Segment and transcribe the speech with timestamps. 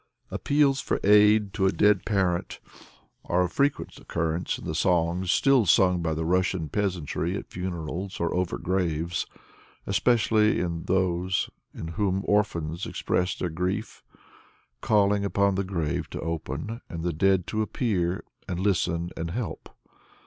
[0.31, 2.59] Appeals for aid to a dead parent
[3.23, 8.19] are of frequent occurrence in the songs still sung by the Russian peasantry at funerals
[8.19, 9.27] or over graves;
[9.85, 14.01] especially in those in which orphans express their grief,
[14.81, 19.69] calling upon the grave to open, and the dead to appear and listen and help.